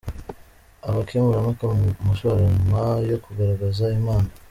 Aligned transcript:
Abakemurampaka 0.89 1.63
mu 1.79 1.87
marushanwa 2.05 2.83
yo 3.09 3.17
kugaragaza 3.23 3.83
impano. 3.97 4.29